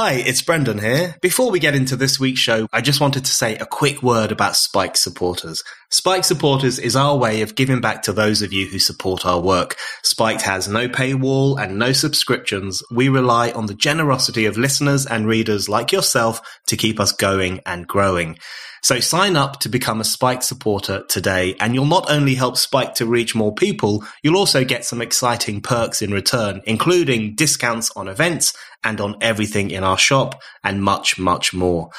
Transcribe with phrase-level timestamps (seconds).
[0.00, 1.16] Hi, it's Brendan here.
[1.20, 4.30] Before we get into this week's show, I just wanted to say a quick word
[4.30, 5.64] about Spiked supporters.
[5.90, 9.40] Spiked supporters is our way of giving back to those of you who support our
[9.40, 9.74] work.
[10.04, 12.80] Spiked has no paywall and no subscriptions.
[12.92, 17.60] We rely on the generosity of listeners and readers like yourself to keep us going
[17.66, 18.38] and growing.
[18.82, 22.96] So sign up to become a Spiked supporter today and you'll not only help Spiked
[22.96, 28.08] to reach more people, you'll also get some exciting perks in return, including discounts on
[28.08, 28.52] events
[28.84, 31.90] and on everything in our shop and much, much more.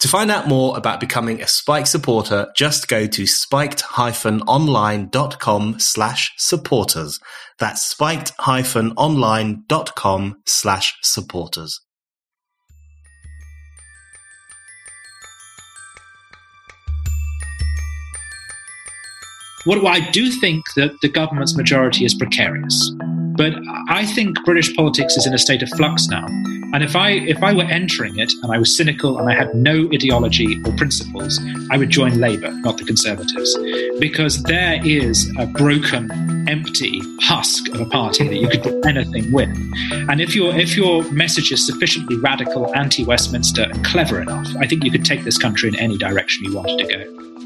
[0.00, 7.18] To find out more about becoming a Spiked supporter, just go to spiked-online.com slash supporters.
[7.58, 11.80] That's spiked-online.com slash supporters.
[19.68, 22.90] What I do think that the government's majority is precarious,
[23.36, 23.52] but
[23.90, 26.24] I think British politics is in a state of flux now.
[26.72, 29.54] And if I if I were entering it and I was cynical and I had
[29.54, 31.38] no ideology or principles,
[31.70, 33.58] I would join Labour, not the Conservatives,
[34.00, 36.10] because there is a broken,
[36.48, 39.50] empty husk of a party that you could do anything with.
[40.08, 44.82] And if your if your message is sufficiently radical, anti-Westminster, and clever enough, I think
[44.82, 47.37] you could take this country in any direction you wanted to go.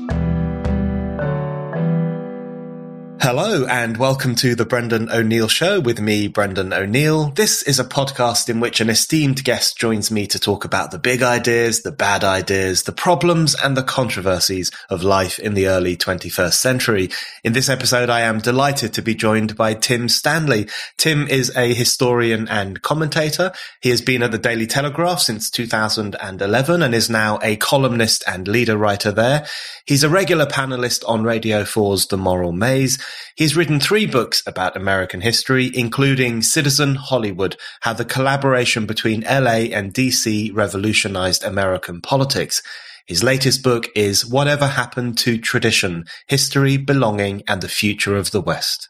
[3.24, 7.26] Hello and welcome to the Brendan O'Neill Show with me, Brendan O'Neill.
[7.30, 10.98] This is a podcast in which an esteemed guest joins me to talk about the
[10.98, 15.96] big ideas, the bad ideas, the problems and the controversies of life in the early
[15.96, 17.10] 21st century.
[17.44, 20.68] In this episode, I am delighted to be joined by Tim Stanley.
[20.96, 23.52] Tim is a historian and commentator.
[23.80, 28.48] He has been at the Daily Telegraph since 2011 and is now a columnist and
[28.48, 29.46] leader writer there.
[29.86, 32.98] He's a regular panelist on Radio 4's The Moral Maze.
[33.36, 39.70] He's written three books about American history, including Citizen Hollywood, how the collaboration between LA
[39.72, 42.62] and DC revolutionized American politics.
[43.06, 48.40] His latest book is Whatever Happened to Tradition, History, Belonging, and the Future of the
[48.40, 48.88] West.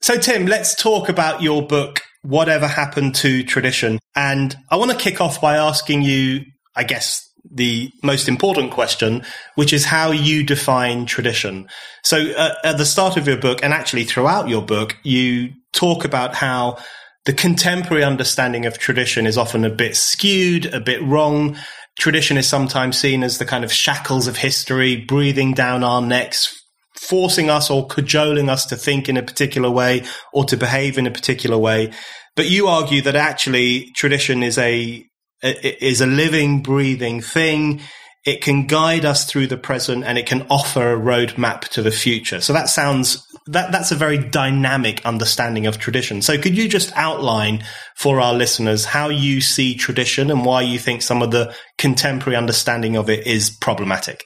[0.00, 3.98] So, Tim, let's talk about your book, Whatever Happened to Tradition.
[4.16, 6.40] And I want to kick off by asking you,
[6.74, 9.24] I guess, the most important question,
[9.56, 11.68] which is how you define tradition.
[12.02, 16.04] So uh, at the start of your book, and actually throughout your book, you talk
[16.04, 16.78] about how
[17.26, 21.56] the contemporary understanding of tradition is often a bit skewed, a bit wrong.
[21.98, 26.64] Tradition is sometimes seen as the kind of shackles of history breathing down our necks,
[26.98, 31.06] forcing us or cajoling us to think in a particular way or to behave in
[31.06, 31.92] a particular way.
[32.36, 35.04] But you argue that actually tradition is a
[35.42, 37.80] is a living, breathing thing.
[38.26, 41.90] It can guide us through the present and it can offer a roadmap to the
[41.90, 42.42] future.
[42.42, 46.20] So that sounds, that, that's a very dynamic understanding of tradition.
[46.20, 47.64] So could you just outline
[47.96, 52.36] for our listeners how you see tradition and why you think some of the contemporary
[52.36, 54.22] understanding of it is problematic?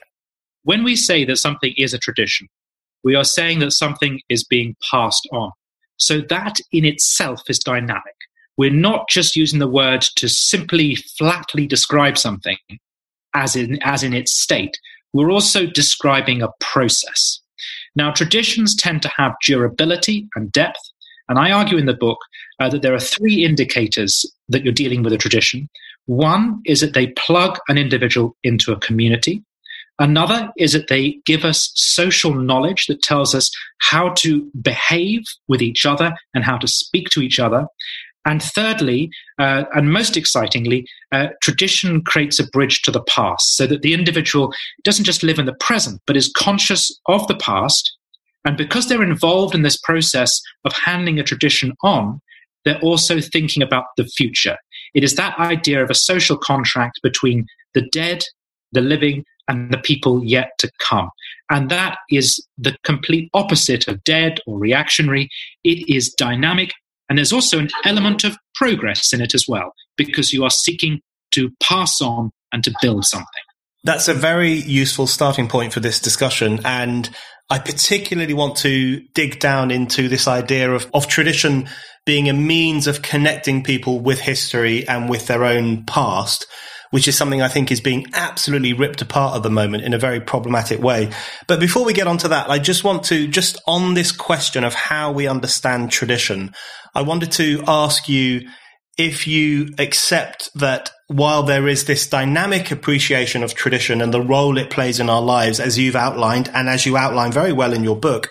[0.63, 2.47] When we say that something is a tradition,
[3.03, 5.51] we are saying that something is being passed on.
[5.97, 8.14] So that in itself is dynamic.
[8.57, 12.57] We're not just using the word to simply flatly describe something
[13.33, 14.77] as in, as in its state.
[15.13, 17.39] We're also describing a process.
[17.95, 20.79] Now, traditions tend to have durability and depth,
[21.29, 22.19] and I argue in the book
[22.59, 25.69] uh, that there are three indicators that you're dealing with a tradition.
[26.05, 29.43] One is that they plug an individual into a community.
[29.97, 33.49] Another is that they give us social knowledge that tells us
[33.79, 37.65] how to behave with each other and how to speak to each other.
[38.25, 43.67] And thirdly, uh, and most excitingly, uh, tradition creates a bridge to the past so
[43.67, 44.51] that the individual
[44.83, 47.95] doesn't just live in the present, but is conscious of the past.
[48.43, 52.19] And because they're involved in this process of handing a tradition on,
[52.63, 54.57] they're also thinking about the future.
[54.95, 58.23] It is that idea of a social contract between the dead,
[58.71, 61.09] the living, and the people yet to come.
[61.51, 65.29] And that is the complete opposite of dead or reactionary.
[65.63, 66.71] It is dynamic
[67.09, 71.01] and there's also an element of progress in it as well, because you are seeking
[71.31, 73.27] to pass on and to build something.
[73.83, 76.59] That's a very useful starting point for this discussion.
[76.65, 77.09] And
[77.49, 81.69] I particularly want to dig down into this idea of, of tradition
[82.05, 86.47] being a means of connecting people with history and with their own past
[86.95, 89.99] which is something I think is being absolutely ripped apart at the moment in a
[89.99, 91.11] very problematic way.
[91.45, 94.73] But before we get onto that, I just want to, just on this question of
[94.73, 96.53] how we understand tradition,
[96.93, 98.47] I wanted to ask you
[98.97, 104.57] if you accept that while there is this dynamic appreciation of tradition and the role
[104.57, 107.83] it plays in our lives, as you've outlined, and as you outline very well in
[107.83, 108.29] your book,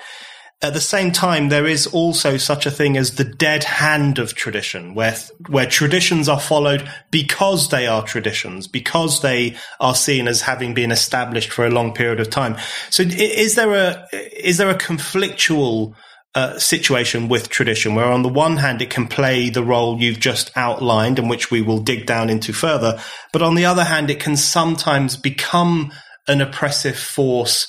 [0.64, 4.34] at the same time, there is also such a thing as the dead hand of
[4.34, 5.14] tradition, where
[5.48, 10.90] where traditions are followed because they are traditions, because they are seen as having been
[10.90, 12.56] established for a long period of time.
[12.88, 15.94] So, is there a is there a conflictual
[16.34, 20.18] uh, situation with tradition, where on the one hand it can play the role you've
[20.18, 22.98] just outlined, and which we will dig down into further,
[23.34, 25.92] but on the other hand, it can sometimes become
[26.26, 27.68] an oppressive force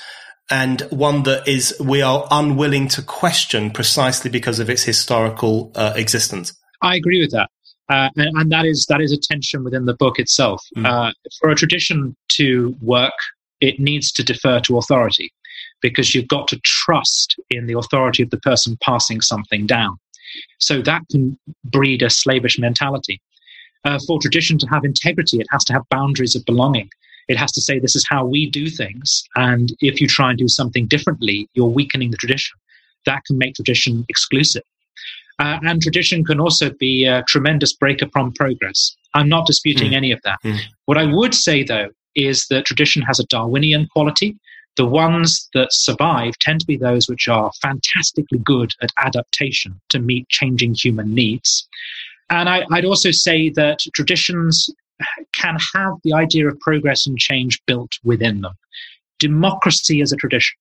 [0.49, 5.93] and one that is we are unwilling to question precisely because of its historical uh,
[5.95, 6.53] existence.
[6.81, 7.49] I agree with that.
[7.89, 10.63] Uh, and, and, that is that is a tension within the book itself.
[10.75, 10.85] Mm.
[10.85, 13.13] Uh, for a tradition to work,
[13.61, 15.31] it needs to defer to authority
[15.81, 19.97] because you've got to trust in the authority of the person passing something down.
[20.59, 23.21] So that can breed a slavish mentality.
[23.83, 26.89] Uh, for tradition to have integrity, it has to have boundaries of belonging.
[27.27, 29.23] It has to say this is how we do things.
[29.35, 32.57] And if you try and do something differently, you're weakening the tradition.
[33.05, 34.63] That can make tradition exclusive.
[35.37, 38.95] Uh, and tradition can also be a tremendous breaker from progress.
[39.13, 39.95] I'm not disputing mm.
[39.95, 40.39] any of that.
[40.43, 40.59] Mm.
[40.85, 44.37] What I would say, though, is that tradition has a Darwinian quality.
[44.77, 49.99] The ones that survive tend to be those which are fantastically good at adaptation to
[49.99, 51.67] meet changing human needs.
[52.29, 54.69] And I, would also say that traditions
[55.33, 58.53] can have the idea of progress and change built within them.
[59.19, 60.57] Democracy is a tradition.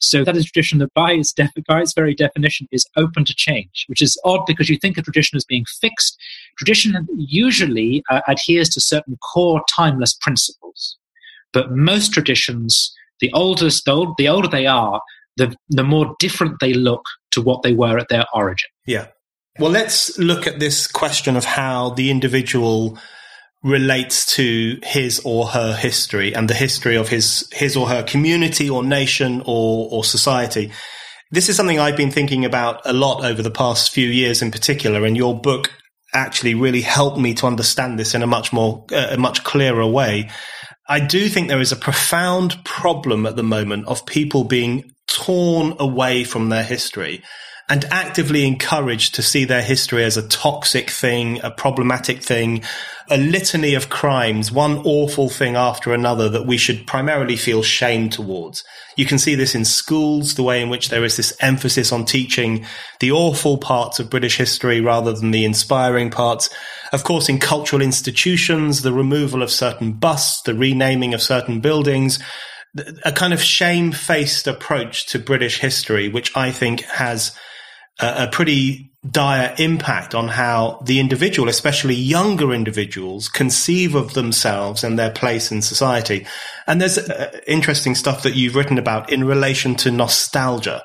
[0.00, 3.24] So that is a tradition that by its, def- by its very definition is open
[3.24, 6.16] to change, which is odd because you think of tradition as being fixed.
[6.56, 10.96] Tradition usually uh, adheres to certain core timeless principles.
[11.52, 15.00] But most traditions, the oldest, the, old, the older they are,
[15.36, 18.70] the, the more different they look to what they were at their origin.
[18.86, 19.08] Yeah.
[19.58, 22.96] Well, let's look at this question of how the individual
[23.62, 28.70] relates to his or her history and the history of his his or her community
[28.70, 30.70] or nation or or society.
[31.30, 34.50] This is something I've been thinking about a lot over the past few years in
[34.50, 35.72] particular and your book
[36.14, 39.86] actually really helped me to understand this in a much more uh, a much clearer
[39.86, 40.30] way.
[40.88, 45.74] I do think there is a profound problem at the moment of people being torn
[45.78, 47.22] away from their history
[47.70, 52.62] and actively encouraged to see their history as a toxic thing, a problematic thing,
[53.10, 58.08] a litany of crimes, one awful thing after another that we should primarily feel shame
[58.08, 58.64] towards.
[58.96, 62.06] You can see this in schools, the way in which there is this emphasis on
[62.06, 62.64] teaching
[63.00, 66.48] the awful parts of British history rather than the inspiring parts.
[66.92, 72.18] Of course, in cultural institutions, the removal of certain busts, the renaming of certain buildings,
[73.04, 77.36] a kind of shame-faced approach to British history, which I think has
[77.98, 84.98] a, pretty dire impact on how the individual, especially younger individuals, conceive of themselves and
[84.98, 86.26] their place in society.
[86.66, 90.84] And there's uh, interesting stuff that you've written about in relation to nostalgia.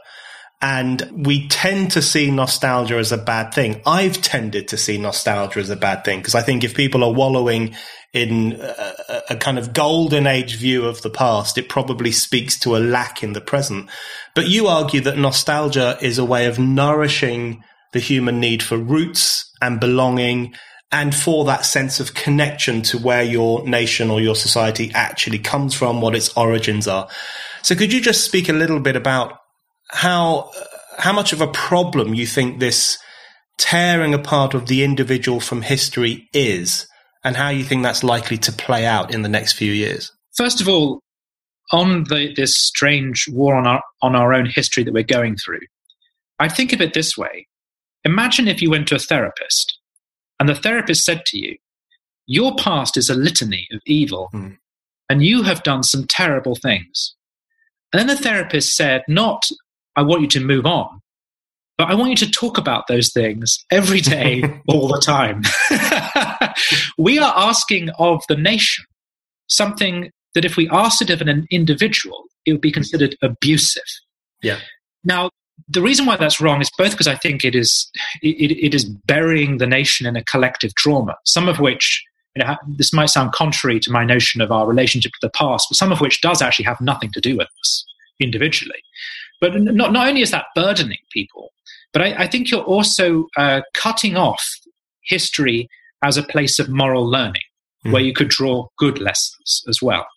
[0.61, 3.81] And we tend to see nostalgia as a bad thing.
[3.85, 7.11] I've tended to see nostalgia as a bad thing because I think if people are
[7.11, 7.75] wallowing
[8.13, 12.77] in a, a, kind of golden age view of the past, it probably speaks to
[12.77, 13.89] a lack in the present.
[14.35, 19.51] But you argue that nostalgia is a way of nourishing the human need for roots
[19.61, 20.53] and belonging
[20.91, 25.73] and for that sense of connection to where your nation or your society actually comes
[25.73, 27.07] from, what its origins are.
[27.63, 29.39] So could you just speak a little bit about
[29.89, 30.51] how,
[30.99, 32.99] how much of a problem you think this
[33.57, 36.85] tearing apart of the individual from history is?
[37.23, 40.11] And how you think that's likely to play out in the next few years?
[40.35, 41.01] First of all,
[41.71, 45.61] on the, this strange war on our, on our own history that we're going through,
[46.39, 47.47] I think of it this way.
[48.03, 49.79] Imagine if you went to a therapist
[50.39, 51.57] and the therapist said to you,
[52.25, 54.57] Your past is a litany of evil, mm.
[55.09, 57.15] and you have done some terrible things.
[57.91, 59.49] And then the therapist said, Not,
[59.95, 60.99] I want you to move on,
[61.83, 65.41] but I want you to talk about those things every day, all the time.
[66.97, 68.85] we are asking of the nation
[69.47, 73.83] something that if we asked it of an individual, it would be considered abusive.
[74.41, 74.59] Yeah.
[75.03, 75.29] Now,
[75.67, 78.85] the reason why that's wrong is both because I think it is it, it is
[78.85, 82.01] burying the nation in a collective trauma, some of which
[82.33, 85.67] you know, this might sound contrary to my notion of our relationship to the past,
[85.69, 87.85] but some of which does actually have nothing to do with us
[88.21, 88.81] individually.
[89.43, 91.51] But not, not only is that burdening people,
[91.91, 94.41] but I, I think you're also uh, cutting off
[95.03, 95.67] history
[96.01, 97.41] as a place of moral learning,
[97.85, 97.91] mm.
[97.91, 100.07] where you could draw good lessons as well,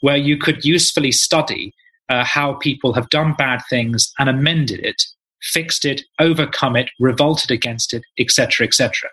[0.00, 1.74] where you could usefully study
[2.08, 5.02] uh, how people have done bad things and amended it,
[5.42, 9.10] fixed it, overcome it, revolted against it, etc., etc.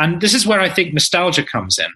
[0.00, 1.92] And this is where I think nostalgia comes in.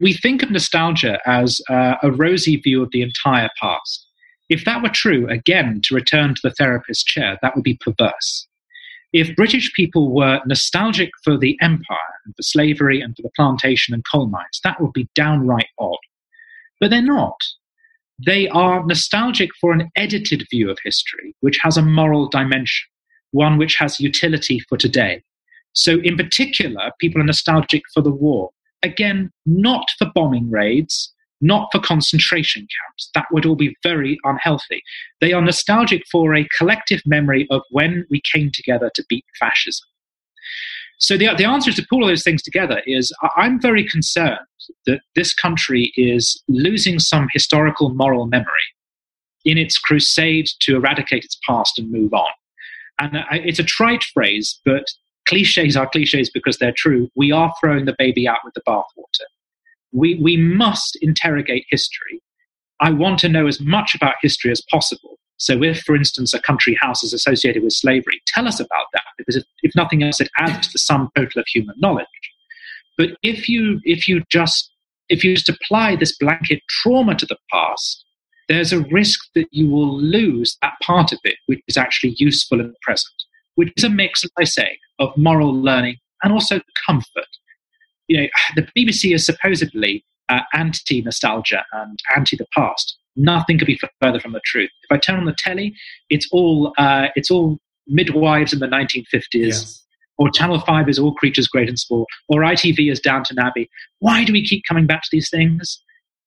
[0.00, 4.04] We think of nostalgia as uh, a rosy view of the entire past.
[4.48, 8.46] If that were true, again, to return to the therapist chair, that would be perverse.
[9.12, 13.92] If British people were nostalgic for the empire and for slavery and for the plantation
[13.92, 15.98] and coal mines, that would be downright odd.
[16.80, 17.36] But they're not.
[18.24, 22.88] They are nostalgic for an edited view of history, which has a moral dimension,
[23.32, 25.22] one which has utility for today.
[25.74, 28.50] So, in particular, people are nostalgic for the war.
[28.82, 33.10] Again, not for bombing raids, not for concentration camps.
[33.14, 34.82] That would all be very unhealthy.
[35.20, 39.86] They are nostalgic for a collective memory of when we came together to beat fascism.
[40.98, 44.38] So the, the answer to pull all those things together is I'm very concerned
[44.86, 48.46] that this country is losing some historical moral memory
[49.44, 52.30] in its crusade to eradicate its past and move on.
[53.00, 54.84] And it's a trite phrase, but
[55.26, 57.10] cliches are cliches because they're true.
[57.16, 59.26] We are throwing the baby out with the bathwater.
[59.92, 62.20] We, we must interrogate history.
[62.80, 65.18] I want to know as much about history as possible.
[65.36, 69.04] So, if, for instance, a country house is associated with slavery, tell us about that,
[69.18, 72.06] because if, if nothing else, it adds to the sum total of human knowledge.
[72.96, 74.70] But if you if you just
[75.08, 78.04] if you just apply this blanket trauma to the past,
[78.48, 82.60] there's a risk that you will lose that part of it which is actually useful
[82.60, 83.12] in the present,
[83.56, 87.26] which is a mix, as I say, of moral learning and also comfort.
[88.12, 92.98] You know, the BBC is supposedly uh, anti nostalgia and anti the past.
[93.16, 94.70] Nothing could be further from the truth.
[94.84, 95.74] If I turn on the telly,
[96.08, 99.24] it's all uh, it's all midwives in the 1950s.
[99.32, 99.78] Yes.
[100.18, 103.68] Or Channel 5 is All Creatures Great and Small, or ITV is Downton Abbey.
[104.00, 105.82] Why do we keep coming back to these things?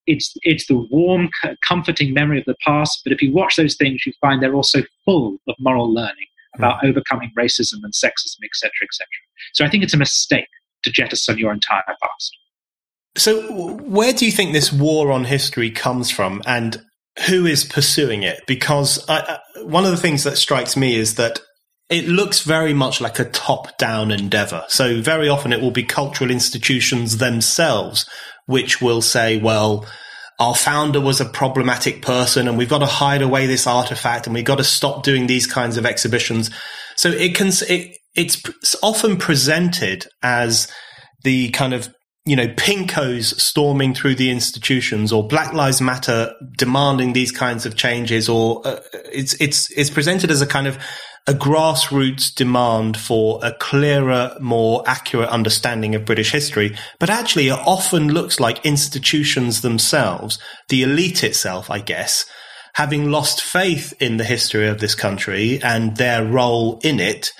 [0.06, 1.30] It's, it's the warm,
[1.66, 4.82] comforting memory of the past, but if you watch those things, you find they're also
[5.04, 6.26] full of moral learning
[6.56, 6.90] about mm.
[6.90, 9.06] overcoming racism and sexism, etc., etc.
[9.54, 10.48] So I think it's a mistake
[10.86, 12.36] to jettison your entire past.
[13.16, 16.82] So, where do you think this war on history comes from, and
[17.26, 18.42] who is pursuing it?
[18.46, 21.40] Because I, one of the things that strikes me is that
[21.88, 24.64] it looks very much like a top down endeavor.
[24.68, 28.08] So, very often it will be cultural institutions themselves
[28.46, 29.84] which will say, well,
[30.38, 34.34] our founder was a problematic person and we've got to hide away this artifact and
[34.34, 36.50] we've got to stop doing these kinds of exhibitions.
[36.94, 38.42] So it can, it, it's
[38.82, 40.70] often presented as
[41.22, 41.88] the kind of
[42.26, 47.76] you know, pinkos storming through the institutions or Black Lives Matter demanding these kinds of
[47.76, 48.80] changes or uh,
[49.12, 50.76] it's, it's, it's presented as a kind of
[51.28, 56.76] a grassroots demand for a clearer, more accurate understanding of British history.
[56.98, 62.26] But actually, it often looks like institutions themselves, the elite itself, I guess,
[62.74, 67.32] having lost faith in the history of this country and their role in it,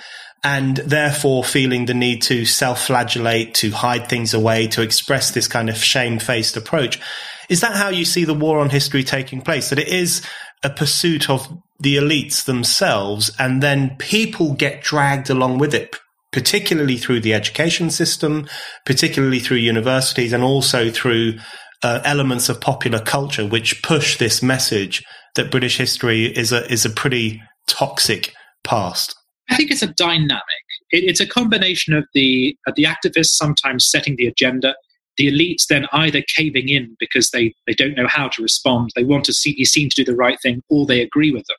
[0.45, 5.49] and therefore feeling the need to self flagellate, to hide things away, to express this
[5.49, 7.01] kind of shamefaced approach.
[7.49, 9.71] Is that how you see the war on history taking place?
[9.71, 10.23] That it is
[10.63, 11.49] a pursuit of
[11.81, 15.97] the elites themselves, and then people get dragged along with it,
[16.33, 18.49] particularly through the education system,
[18.85, 21.39] particularly through universities, and also through
[21.83, 26.85] uh, elements of popular culture which push this message that British history is a is
[26.85, 28.33] a pretty toxic
[28.65, 29.16] past.
[29.51, 30.43] I think it's a dynamic.
[30.91, 34.75] It, it's a combination of the of the activists sometimes setting the agenda,
[35.17, 39.05] the elites then either caving in because they, they don't know how to respond, they
[39.05, 41.57] want to see, be seen to do the right thing, or they agree with them.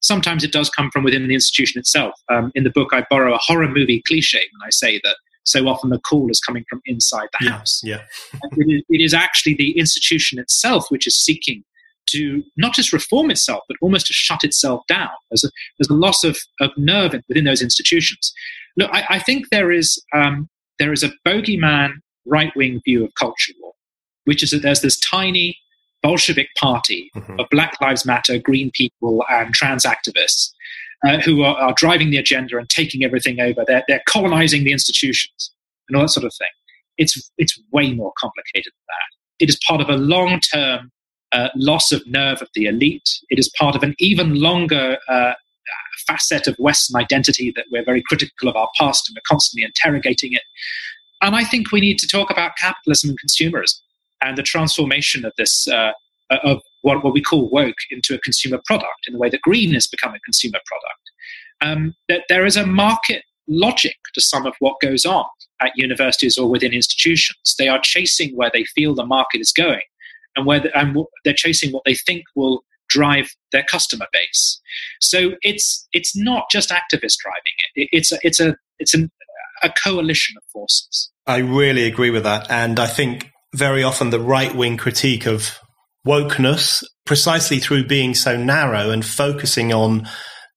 [0.00, 2.14] Sometimes it does come from within the institution itself.
[2.30, 5.66] Um, in the book, I borrow a horror movie cliche when I say that so
[5.66, 7.80] often the call is coming from inside the house.
[7.84, 8.02] Yeah.
[8.52, 11.64] it, is, it is actually the institution itself which is seeking
[12.06, 15.10] to not just reform itself, but almost to shut itself down.
[15.30, 18.32] There's a, there's a loss of, of nerve within those institutions.
[18.76, 21.94] Look, I, I think there is um, there is a bogeyman
[22.26, 23.72] right wing view of culture war,
[24.24, 25.58] which is that there's this tiny
[26.02, 27.40] Bolshevik party mm-hmm.
[27.40, 30.50] of Black Lives Matter, Green people, and trans activists
[31.06, 33.64] uh, who are, are, driving the agenda and taking everything over.
[33.66, 35.52] They're, they're colonizing the institutions
[35.88, 36.48] and all that sort of thing.
[36.98, 39.44] It's, it's way more complicated than that.
[39.44, 40.92] It is part of a long term
[41.34, 43.20] uh, loss of nerve of the elite.
[43.28, 45.32] It is part of an even longer uh,
[46.06, 50.32] facet of Western identity that we're very critical of our past and we're constantly interrogating
[50.32, 50.42] it.
[51.22, 53.80] And I think we need to talk about capitalism and consumerism
[54.22, 55.92] and the transformation of this, uh,
[56.30, 59.72] of what, what we call woke into a consumer product in the way that green
[59.74, 61.00] has become a consumer product.
[61.60, 65.24] Um, that there is a market logic to some of what goes on
[65.60, 67.54] at universities or within institutions.
[67.58, 69.80] They are chasing where they feel the market is going
[70.36, 74.60] and where and they're chasing what they think will drive their customer base.
[75.00, 77.88] So it's it's not just activists driving it.
[77.92, 79.10] It's a, it's a it's an,
[79.62, 81.10] a coalition of forces.
[81.26, 82.50] I really agree with that.
[82.50, 85.58] And I think very often the right wing critique of
[86.06, 90.06] wokeness precisely through being so narrow and focusing on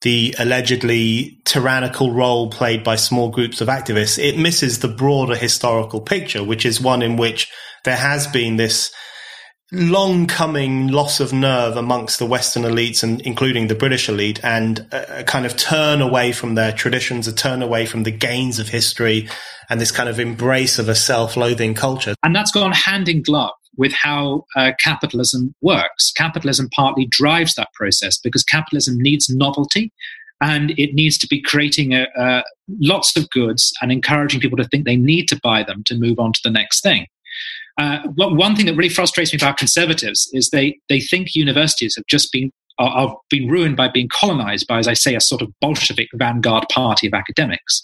[0.02, 6.02] the allegedly tyrannical role played by small groups of activists, it misses the broader historical
[6.02, 7.52] picture, which is one in which
[7.84, 8.92] there has been this
[9.72, 14.88] long coming loss of nerve amongst the Western elites and including the British elite and
[14.92, 18.70] a, kind of turn away from their traditions, a turn away from the gains of
[18.70, 19.28] history
[19.70, 22.16] and this kind of embrace of a self-loathing culture.
[22.24, 26.12] And that's gone hand in glove with how uh, capitalism works.
[26.12, 29.92] Capitalism partly drives that process because capitalism needs novelty
[30.40, 32.44] and it needs to be creating a, a,
[32.80, 36.20] lots of goods and encouraging people to think they need to buy them to move
[36.20, 37.08] on to the next thing.
[37.78, 42.06] Uh, one thing that really frustrates me about conservatives is they, they think universities have
[42.08, 43.18] just been are, are
[43.48, 47.14] ruined by being colonized by, as I say, a sort of Bolshevik vanguard party of
[47.14, 47.84] academics.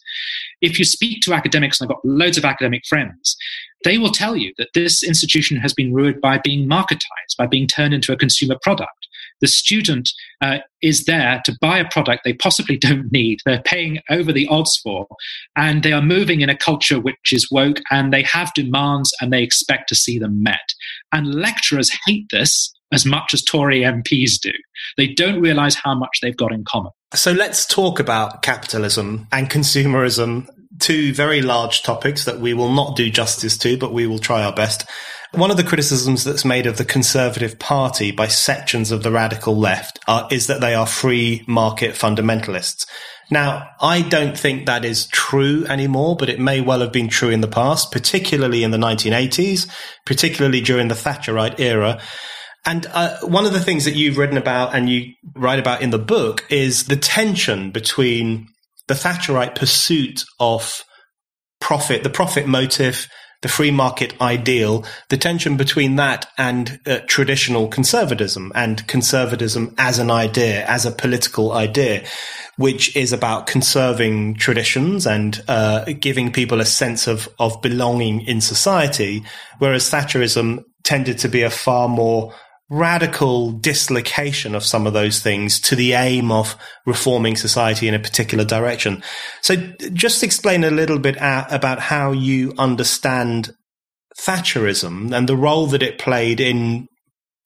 [0.62, 3.36] If you speak to academics, and I've got loads of academic friends,
[3.84, 7.68] they will tell you that this institution has been ruined by being marketized, by being
[7.68, 9.08] turned into a consumer product.
[9.44, 10.10] The student
[10.40, 14.48] uh, is there to buy a product they possibly don't need, they're paying over the
[14.48, 15.06] odds for,
[15.58, 19.34] and they are moving in a culture which is woke and they have demands and
[19.34, 20.74] they expect to see them met.
[21.12, 24.54] And lecturers hate this as much as Tory MPs do.
[24.96, 26.94] They don't realize how much they've got in common.
[27.14, 30.48] So let's talk about capitalism and consumerism,
[30.80, 34.42] two very large topics that we will not do justice to, but we will try
[34.42, 34.86] our best.
[35.34, 39.58] One of the criticisms that's made of the Conservative Party by sections of the radical
[39.58, 42.86] left are, is that they are free market fundamentalists.
[43.32, 47.30] Now, I don't think that is true anymore, but it may well have been true
[47.30, 49.68] in the past, particularly in the 1980s,
[50.06, 52.00] particularly during the Thatcherite era.
[52.64, 55.90] And uh, one of the things that you've written about and you write about in
[55.90, 58.50] the book is the tension between
[58.88, 60.84] the Thatcherite pursuit of
[61.60, 63.08] profit, the profit motive,
[63.44, 70.00] the free market ideal, the tension between that and uh, traditional conservatism and conservatism as
[70.00, 72.04] an idea, as a political idea,
[72.56, 78.40] which is about conserving traditions and uh, giving people a sense of, of belonging in
[78.40, 79.24] society,
[79.60, 82.34] whereas Thatcherism tended to be a far more
[82.74, 86.58] radical dislocation of some of those things to the aim of
[86.88, 89.04] reforming society in a particular direction.
[89.42, 89.56] So
[89.94, 93.54] just explain a little bit about how you understand
[94.20, 96.88] Thatcherism and the role that it played in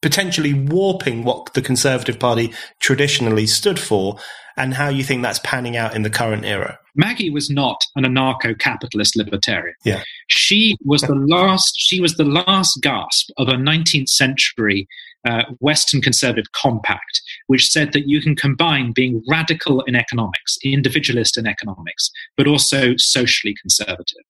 [0.02, 4.18] potentially warping what the Conservative Party traditionally stood for
[4.56, 6.80] and how you think that's panning out in the current era.
[6.96, 9.76] Maggie was not an anarcho-capitalist libertarian.
[9.84, 10.04] Yeah.
[10.28, 14.88] She was the last she was the last gasp of a 19th century
[15.28, 21.38] uh, Western conservative compact, which said that you can combine being radical in economics, individualist
[21.38, 24.24] in economics, but also socially conservative.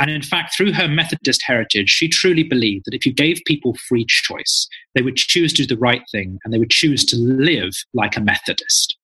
[0.00, 3.76] And in fact, through her Methodist heritage, she truly believed that if you gave people
[3.88, 7.16] free choice, they would choose to do the right thing and they would choose to
[7.16, 8.96] live like a Methodist.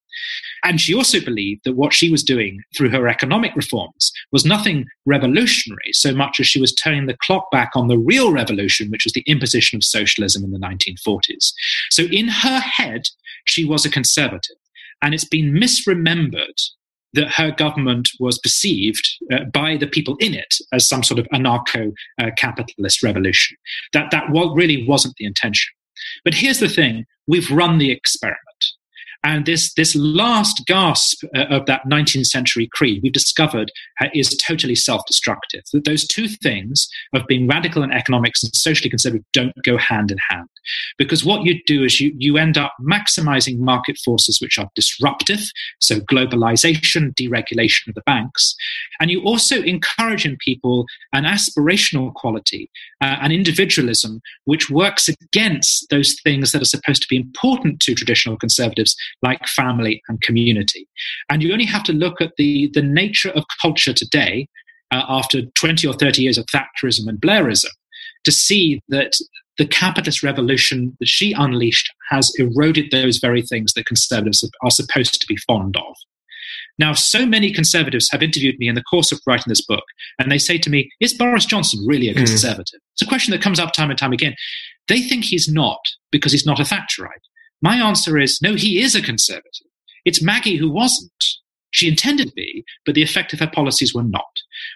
[0.64, 4.86] And she also believed that what she was doing through her economic reforms was nothing
[5.04, 9.04] revolutionary so much as she was turning the clock back on the real revolution, which
[9.04, 11.52] was the imposition of socialism in the 1940s.
[11.90, 13.08] So in her head,
[13.44, 14.56] she was a conservative.
[15.02, 16.60] And it's been misremembered
[17.12, 21.26] that her government was perceived uh, by the people in it as some sort of
[21.32, 23.56] anarcho uh, capitalist revolution.
[23.92, 25.72] That, that really wasn't the intention.
[26.24, 28.40] But here's the thing we've run the experiment.
[29.26, 34.28] And this, this last gasp uh, of that 19th century creed we've discovered uh, is
[34.46, 35.64] totally self destructive.
[35.72, 40.12] That those two things of being radical in economics and socially conservative don't go hand
[40.12, 40.48] in hand.
[40.96, 45.40] Because what you do is you, you end up maximizing market forces which are disruptive,
[45.80, 48.54] so globalization, deregulation of the banks.
[49.00, 55.88] And you also encourage in people an aspirational quality, uh, an individualism, which works against
[55.90, 60.88] those things that are supposed to be important to traditional conservatives like family and community.
[61.28, 64.48] And you only have to look at the, the nature of culture today
[64.92, 67.70] uh, after 20 or 30 years of Thatcherism and Blairism
[68.24, 69.12] to see that
[69.58, 75.20] the capitalist revolution that she unleashed has eroded those very things that conservatives are supposed
[75.20, 75.96] to be fond of.
[76.78, 79.84] Now, so many conservatives have interviewed me in the course of writing this book,
[80.18, 82.18] and they say to me, Is Boris Johnson really a hmm.
[82.18, 82.80] conservative?
[82.80, 82.92] Mm.
[82.94, 84.34] It's a question that comes up time and time again.
[84.88, 85.80] They think he's not
[86.12, 87.24] because he's not a Thatcherite.
[87.62, 89.66] My answer is no, he is a conservative.
[90.04, 91.10] It's Maggie who wasn't.
[91.72, 94.24] She intended to be, but the effect of her policies were not.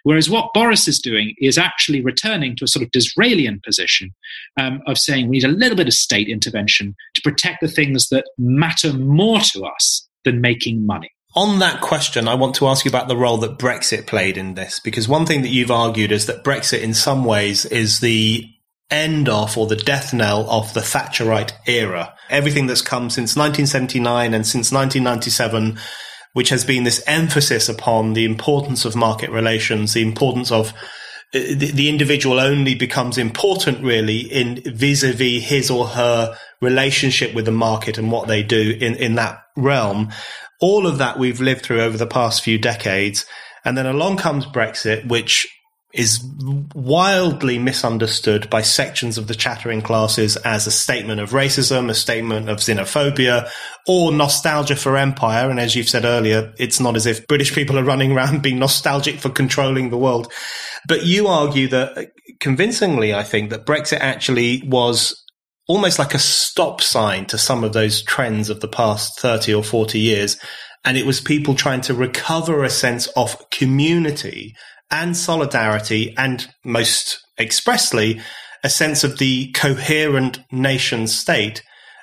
[0.03, 4.11] Whereas what Boris is doing is actually returning to a sort of Disraelian position
[4.59, 8.09] um, of saying we need a little bit of state intervention to protect the things
[8.09, 11.11] that matter more to us than making money.
[11.37, 14.55] On that question, I want to ask you about the role that Brexit played in
[14.55, 18.47] this, because one thing that you've argued is that Brexit, in some ways, is the
[18.91, 22.15] end of or the death knell of the Thatcherite era.
[22.29, 25.79] Everything that's come since 1979 and since 1997,
[26.33, 30.73] which has been this emphasis upon the importance of market relations, the importance of
[31.33, 37.45] uh, the, the individual only becomes important really in vis-a-vis his or her relationship with
[37.45, 40.11] the market and what they do in, in that realm.
[40.61, 43.25] All of that we've lived through over the past few decades.
[43.65, 45.47] And then along comes Brexit, which
[45.93, 46.25] is
[46.75, 52.49] wildly misunderstood by sections of the chattering classes as a statement of racism, a statement
[52.49, 53.49] of xenophobia,
[53.89, 55.51] or nostalgia for empire.
[55.51, 58.61] And as you've said earlier, it's not as if British people are running around being
[58.61, 60.33] nostalgic for controlling the world.
[60.87, 62.05] But you argue that uh,
[62.39, 65.21] convincingly, I think, that Brexit actually was
[65.67, 69.65] almost like a stop sign to some of those trends of the past 30 or
[69.65, 70.37] 40 years.
[70.85, 74.55] And it was people trying to recover a sense of community
[74.91, 78.21] and solidarity and most expressly
[78.63, 81.63] a sense of the coherent nation state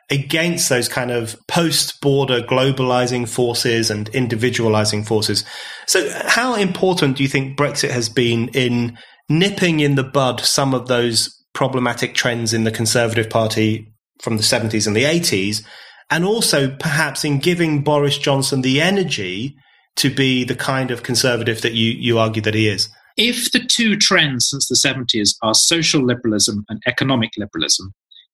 [0.09, 5.43] against those kind of post border globalizing forces and individualizing forces.
[5.85, 8.97] So how important do you think Brexit has been in
[9.29, 14.43] nipping in the bud some of those problematic trends in the Conservative Party from the
[14.43, 15.63] 70s and the 80s?
[16.09, 19.57] And also perhaps in giving Boris Johnson the energy
[19.97, 22.89] to be the kind of conservative that you, you argue that he is.
[23.17, 27.93] If the two trends since the 70s are social liberalism and economic liberalism,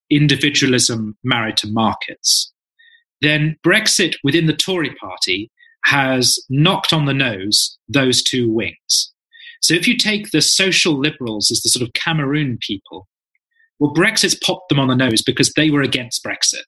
[0.10, 2.52] individualism married to markets,
[3.21, 5.49] then Brexit within the Tory party
[5.86, 9.13] has knocked on the nose those two wings.
[9.62, 13.08] So if you take the social liberals as the sort of Cameroon people,
[13.80, 16.67] well, Brexit's popped them on the nose because they were against Brexit.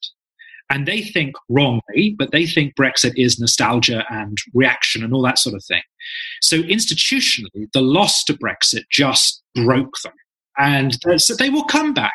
[0.68, 5.38] And they think wrongly, but they think Brexit is nostalgia and reaction and all that
[5.38, 5.82] sort of thing.
[6.42, 10.12] So institutionally, the loss to Brexit just broke them.
[10.58, 12.14] And uh, so they will come back,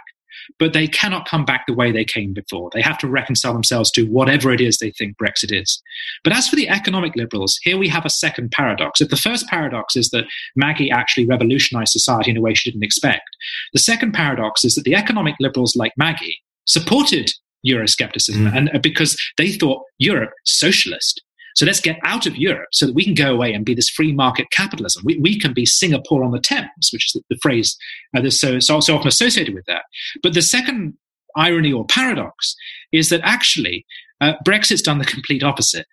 [0.59, 2.69] but they cannot come back the way they came before.
[2.73, 5.81] They have to reconcile themselves to whatever it is they think Brexit is.
[6.23, 8.99] But as for the economic liberals, here we have a second paradox.
[8.99, 12.83] If the first paradox is that Maggie actually revolutionized society in a way she didn't
[12.83, 13.29] expect,
[13.73, 17.31] the second paradox is that the economic liberals like Maggie supported
[17.67, 18.55] Euroscepticism, mm.
[18.55, 21.21] and uh, because they thought Europe socialist.
[21.55, 23.89] So let's get out of Europe so that we can go away and be this
[23.89, 25.03] free market capitalism.
[25.05, 27.77] We, we can be Singapore on the Thames, which is the, the phrase
[28.15, 29.83] uh, that's so, so, so often associated with that.
[30.23, 30.93] But the second
[31.35, 32.55] irony or paradox
[32.91, 33.85] is that actually
[34.21, 35.87] uh, Brexit's done the complete opposite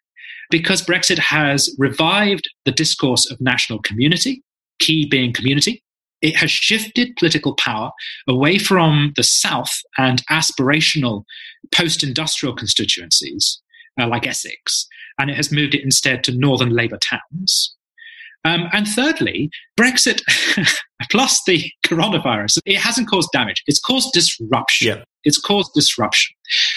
[0.50, 4.42] because Brexit has revived the discourse of national community,
[4.78, 5.82] key being community,
[6.20, 7.90] it has shifted political power
[8.28, 11.24] away from the South and aspirational
[11.74, 13.60] post industrial constituencies
[14.00, 14.86] uh, like Essex,
[15.18, 17.74] and it has moved it instead to northern Labour towns.
[18.44, 20.22] Um, and thirdly, Brexit
[21.10, 24.98] plus the coronavirus, it hasn't caused damage, it's caused disruption.
[24.98, 25.04] Yeah.
[25.24, 26.34] It's caused disruption.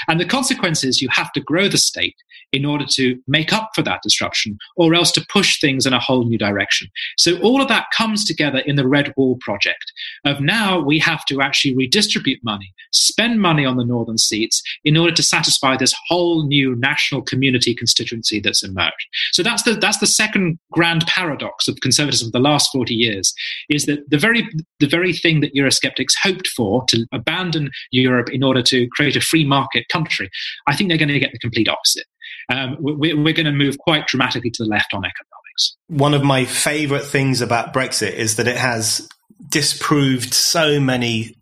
[0.07, 2.15] And the consequence is you have to grow the state
[2.51, 5.99] in order to make up for that disruption or else to push things in a
[5.99, 6.89] whole new direction.
[7.17, 9.91] So all of that comes together in the Red Wall project
[10.25, 14.97] of now we have to actually redistribute money, spend money on the northern seats in
[14.97, 19.07] order to satisfy this whole new national community constituency that's emerged.
[19.31, 23.33] So that's the that's the second grand paradox of conservatism of the last 40 years
[23.69, 24.47] is that the very
[24.79, 29.21] the very thing that Eurosceptics hoped for to abandon Europe in order to create a
[29.21, 30.29] free market country,
[30.67, 32.05] I think they're going to get the complete opposite
[32.51, 35.77] um, we're, we're going to move quite dramatically to the left on economics.
[35.87, 39.07] One of my favorite things about Brexit is that it has
[39.49, 41.35] disproved so many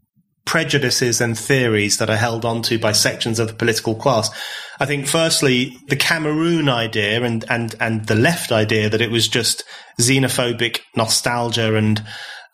[0.45, 4.29] prejudices and theories that are held onto by sections of the political class.
[4.79, 9.27] I think firstly, the Cameroon idea and, and, and the left idea that it was
[9.27, 9.63] just
[9.99, 12.03] xenophobic nostalgia and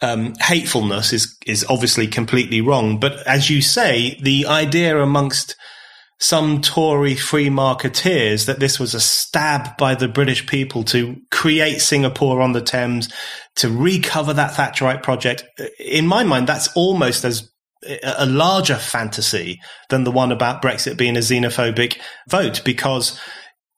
[0.01, 2.99] um, hatefulness is, is obviously completely wrong.
[2.99, 5.55] But as you say, the idea amongst
[6.17, 11.81] some Tory free marketeers that this was a stab by the British people to create
[11.81, 13.11] Singapore on the Thames,
[13.55, 15.43] to recover that Thatcherite project.
[15.79, 17.51] In my mind, that's almost as
[18.03, 23.19] a larger fantasy than the one about Brexit being a xenophobic vote because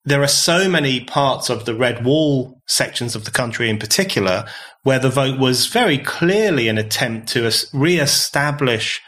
[0.08, 4.46] there are so many parts of the red wall sections of the country in particular
[4.84, 9.02] where the vote was very clearly an attempt to re-establish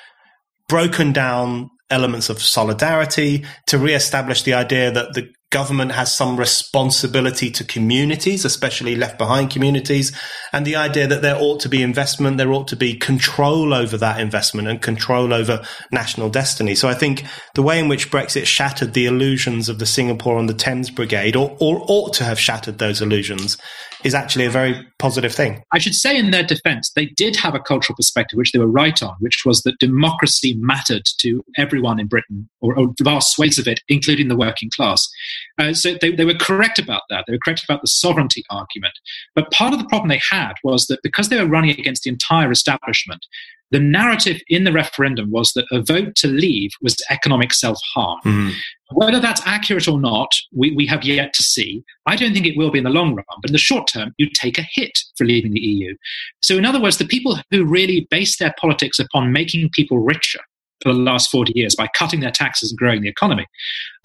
[0.67, 7.49] broken down elements of solidarity, to re-establish the idea that the government has some responsibility
[7.49, 10.15] to communities, especially left behind communities,
[10.53, 13.97] and the idea that there ought to be investment, there ought to be control over
[13.97, 16.75] that investment and control over national destiny.
[16.75, 17.23] So I think
[17.55, 21.35] the way in which Brexit shattered the illusions of the Singapore on the Thames Brigade,
[21.35, 23.57] or, or ought to have shattered those illusions,
[24.03, 25.61] is actually a very positive thing.
[25.71, 28.67] I should say, in their defense, they did have a cultural perspective, which they were
[28.67, 33.57] right on, which was that democracy mattered to everyone in Britain, or, or vast swathes
[33.57, 35.09] of it, including the working class.
[35.57, 37.25] Uh, so they, they were correct about that.
[37.27, 38.93] They were correct about the sovereignty argument.
[39.35, 42.09] But part of the problem they had was that because they were running against the
[42.09, 43.25] entire establishment,
[43.71, 48.19] the narrative in the referendum was that a vote to leave was economic self harm.
[48.25, 48.53] Mm.
[48.91, 51.83] Whether that's accurate or not, we, we have yet to see.
[52.07, 54.13] I don't think it will be in the long run, but in the short term,
[54.17, 55.95] you take a hit for leaving the EU.
[56.41, 60.39] So, in other words, the people who really base their politics upon making people richer
[60.81, 63.45] for the last 40 years by cutting their taxes and growing the economy,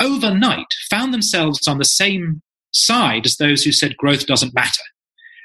[0.00, 4.82] overnight found themselves on the same side as those who said growth doesn't matter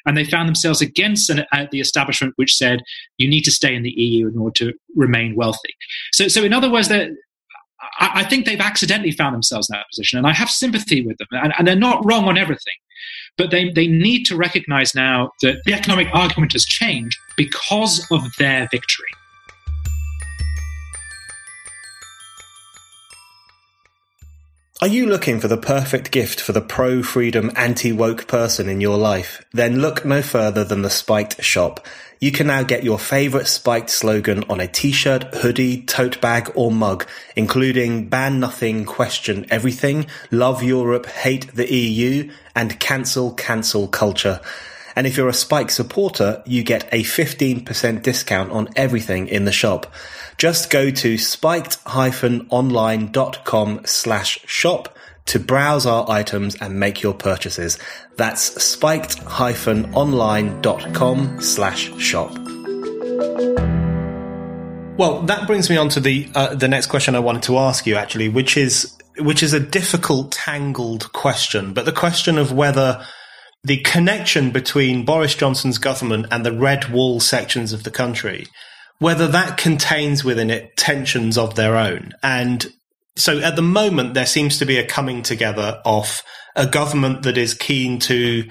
[0.05, 2.81] and they found themselves against an, uh, the establishment which said
[3.17, 5.73] you need to stay in the EU in order to remain wealthy.
[6.11, 7.09] So, so in other words, I,
[7.99, 11.27] I think they've accidentally found themselves in that position, and I have sympathy with them,
[11.31, 12.73] and, and they're not wrong on everything.
[13.37, 18.21] But they, they need to recognize now that the economic argument has changed because of
[18.37, 19.07] their victory.
[24.81, 28.79] Are you looking for the perfect gift for the pro freedom, anti woke person in
[28.79, 29.43] your life?
[29.51, 31.85] Then look no further than the Spiked shop.
[32.21, 36.71] You can now get your favorite Spiked slogan on a t-shirt, hoodie, tote bag, or
[36.71, 44.39] mug, including ban nothing, question everything, love Europe, hate the EU, and cancel, cancel culture.
[44.99, 49.53] And if you're a Spiked supporter, you get a 15% discount on everything in the
[49.53, 49.93] shop.
[50.37, 57.79] Just go to spiked-online.com slash shop to browse our items and make your purchases.
[58.17, 62.37] That's spiked-online.com slash shop.
[64.97, 67.87] Well, that brings me on to the uh, the next question I wanted to ask
[67.87, 73.01] you actually, which is which is a difficult, tangled question, but the question of whether
[73.63, 78.47] the connection between Boris Johnson's government and the red wall sections of the country
[78.99, 82.13] whether that contains within it tensions of their own.
[82.21, 82.71] And
[83.15, 86.21] so at the moment, there seems to be a coming together of
[86.55, 88.47] a government that is keen to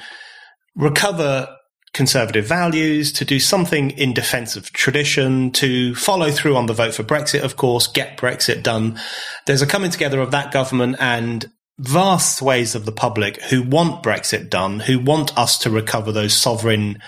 [0.74, 1.54] recover
[1.92, 6.94] conservative values, to do something in defense of tradition, to follow through on the vote
[6.94, 8.98] for Brexit, of course, get Brexit done.
[9.46, 14.02] There's a coming together of that government and vast swathes of the public who want
[14.02, 17.00] Brexit done, who want us to recover those sovereign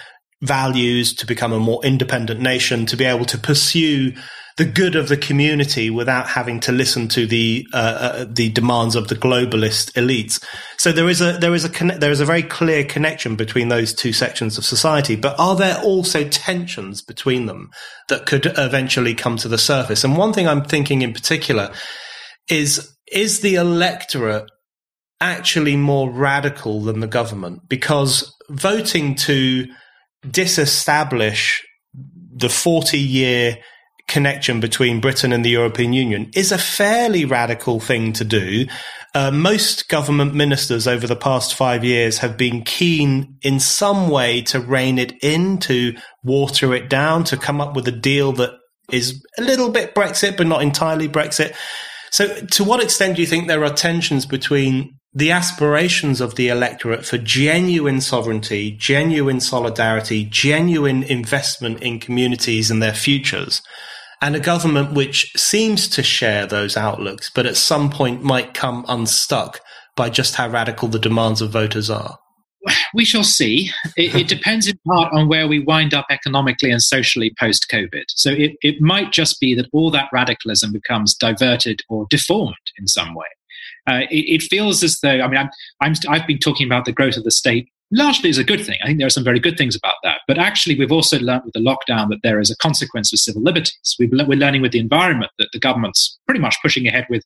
[0.43, 4.13] values, to become a more independent nation, to be able to pursue
[4.57, 8.95] the good of the community without having to listen to the uh, uh, the demands
[8.95, 10.43] of the globalist elites.
[10.77, 13.95] So there is a there is a there is a very clear connection between those
[13.95, 15.17] two sections of society.
[15.17, 17.71] But are there also tensions between them
[18.09, 20.05] that could eventually come to the surface?
[20.05, 21.73] And one thing I'm thinking in particular
[22.49, 24.51] is is the electorate
[25.21, 29.67] actually more radical than the government because voting to
[30.29, 33.59] disestablish the 40 year
[34.09, 38.67] connection between Britain and the European Union is a fairly radical thing to do.
[39.15, 44.43] Uh, most government ministers over the past five years have been keen in some way
[44.43, 48.51] to rein it in, to water it down, to come up with a deal that
[48.91, 51.55] is a little bit Brexit, but not entirely Brexit.
[52.11, 56.49] So, to what extent do you think there are tensions between the aspirations of the
[56.49, 63.61] electorate for genuine sovereignty, genuine solidarity, genuine investment in communities and their futures,
[64.23, 68.85] and a government which seems to share those outlooks, but at some point might come
[68.87, 69.61] unstuck
[69.97, 72.19] by just how radical the demands of voters are?
[72.95, 73.71] We shall see.
[73.97, 78.05] It, it, depends in part on where we wind up economically and socially post COVID.
[78.09, 82.87] So it, it might just be that all that radicalism becomes diverted or deformed in
[82.87, 83.27] some way.
[83.87, 86.93] Uh, it, it, feels as though I mean I'm, I'm I've been talking about the
[86.93, 88.79] growth of the state largely is a good thing.
[88.83, 90.20] I think there are some very good things about that.
[90.31, 93.43] But actually, we've also learned with the lockdown that there is a consequence of civil
[93.43, 93.97] liberties.
[93.99, 97.25] we are learning with the environment that the government's pretty much pushing ahead with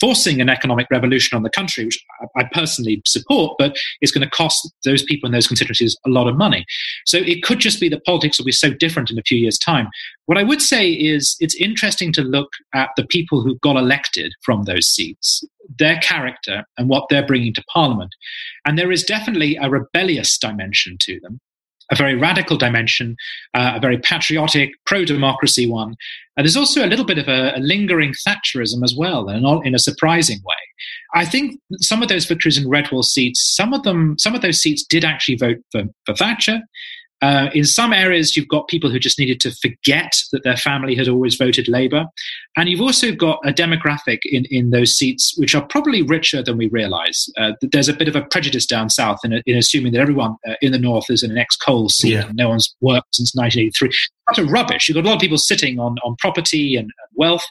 [0.00, 2.02] forcing an economic revolution on the country, which
[2.34, 6.28] I, personally support, but is going to cost those people in those constituencies a lot
[6.28, 6.64] of money.
[7.04, 9.58] So it could just be that politics will be so different in a few years'
[9.58, 9.88] time.
[10.24, 14.32] What I would say is it's interesting to look at the people who got elected
[14.42, 15.44] from those seats,
[15.78, 18.14] their character, and what they're bringing to Parliament.
[18.64, 21.38] And there is definitely a rebellious dimension to them
[21.90, 23.16] a very radical dimension,
[23.54, 25.94] uh, a very patriotic, pro democracy one.
[26.36, 29.74] And there's also a little bit of a, a lingering Thatcherism as well, and in
[29.74, 30.54] a surprising way.
[31.14, 34.42] I think some of those victories in red wall seats, some of them, some of
[34.42, 36.60] those seats did actually vote for, for Thatcher.
[37.22, 40.94] Uh, in some areas, you've got people who just needed to forget that their family
[40.94, 42.04] had always voted Labour.
[42.56, 46.56] And you've also got a demographic in, in those seats which are probably richer than
[46.58, 47.28] we realize.
[47.38, 50.54] Uh, there's a bit of a prejudice down south in, in assuming that everyone uh,
[50.60, 52.26] in the north is in an ex coal seat yeah.
[52.26, 53.90] and no one's worked since 1983.
[54.26, 54.88] That's a rubbish.
[54.88, 57.44] You've got a lot of people sitting on, on property and, and wealth.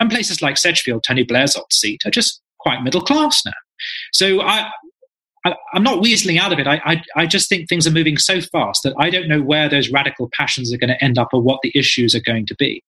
[0.00, 3.52] And places like Sedgefield, Tony Blair's old seat, are just quite middle class now.
[4.12, 4.70] So I,
[5.44, 6.66] I, am not weaseling out of it.
[6.66, 9.68] I, I, I, just think things are moving so fast that I don't know where
[9.68, 12.54] those radical passions are going to end up or what the issues are going to
[12.54, 12.82] be.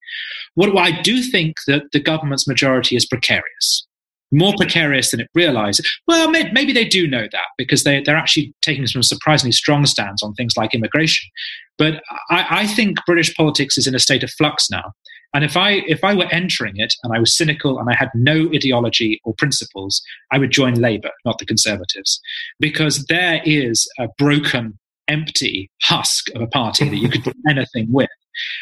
[0.53, 3.85] What, what I do think that the government's majority is precarious,
[4.31, 5.89] more precarious than it realizes.
[6.07, 9.85] Well, may, maybe they do know that because they, they're actually taking some surprisingly strong
[9.85, 11.29] stands on things like immigration.
[11.77, 14.93] But I, I think British politics is in a state of flux now.
[15.35, 18.09] And if I if I were entering it and I was cynical and I had
[18.15, 22.21] no ideology or principles, I would join Labour, not the Conservatives,
[22.61, 27.91] because there is a broken, empty husk of a party that you could do anything
[27.91, 28.09] with.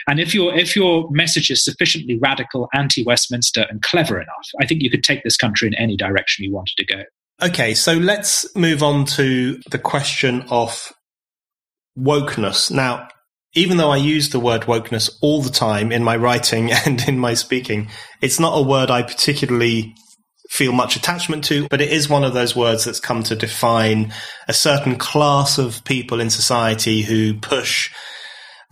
[0.07, 4.81] And if your if your message is sufficiently radical, anti-Westminster, and clever enough, I think
[4.81, 7.03] you could take this country in any direction you wanted to go.
[7.43, 10.91] Okay, so let's move on to the question of
[11.95, 12.71] wokeness.
[12.71, 13.09] Now,
[13.53, 17.19] even though I use the word wokeness all the time in my writing and in
[17.19, 17.89] my speaking,
[18.21, 19.95] it's not a word I particularly
[20.49, 24.13] feel much attachment to, but it is one of those words that's come to define
[24.47, 27.91] a certain class of people in society who push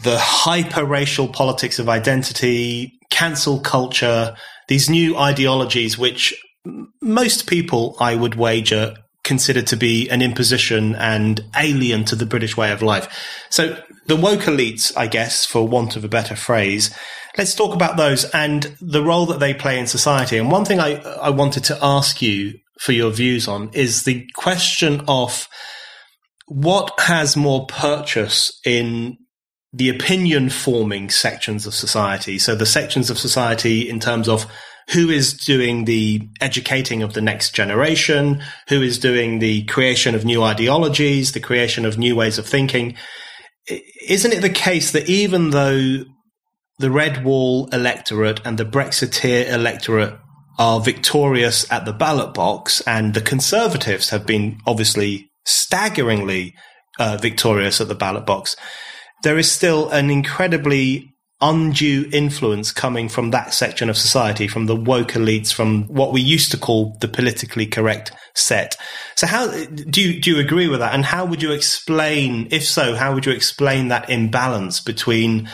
[0.03, 4.35] the hyper racial politics of identity, cancel culture,
[4.67, 6.35] these new ideologies, which
[7.01, 12.57] most people, I would wager, considered to be an imposition and alien to the British
[12.57, 13.07] way of life.
[13.49, 16.95] So the woke elites, I guess, for want of a better phrase,
[17.37, 20.37] let's talk about those and the role that they play in society.
[20.37, 24.27] And one thing I, I wanted to ask you for your views on is the
[24.35, 25.47] question of
[26.47, 29.17] what has more purchase in
[29.71, 32.37] the opinion forming sections of society.
[32.37, 34.45] So the sections of society in terms of
[34.89, 40.25] who is doing the educating of the next generation, who is doing the creation of
[40.25, 42.95] new ideologies, the creation of new ways of thinking.
[44.07, 46.03] Isn't it the case that even though
[46.79, 50.17] the Red Wall electorate and the Brexiteer electorate
[50.57, 56.53] are victorious at the ballot box, and the Conservatives have been obviously staggeringly
[56.99, 58.55] uh, victorious at the ballot box,
[59.23, 61.10] there is still an incredibly
[61.41, 66.21] undue influence coming from that section of society, from the woke elites, from what we
[66.21, 68.77] used to call the politically correct set.
[69.15, 70.93] So how do you, do you agree with that?
[70.93, 75.49] And how would you explain, if so, how would you explain that imbalance between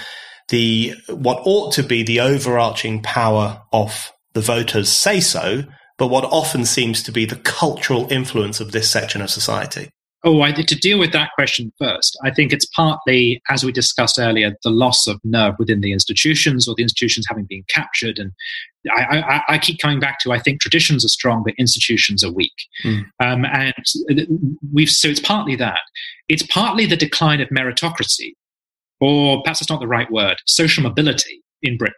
[0.49, 5.63] the, what ought to be the overarching power of the voters say so,
[5.97, 9.89] but what often seems to be the cultural influence of this section of society?
[10.23, 14.17] Oh, I, to deal with that question first, I think it's partly, as we discussed
[14.17, 18.17] earlier, the loss of nerve within the institutions or the institutions having been captured.
[18.17, 18.31] And
[18.89, 22.31] I, I, I keep coming back to I think traditions are strong, but institutions are
[22.31, 22.55] weak.
[22.83, 23.05] Mm.
[23.23, 25.79] Um, and we've so it's partly that.
[26.29, 28.33] It's partly the decline of meritocracy,
[28.99, 31.95] or perhaps it's not the right word, social mobility in Britain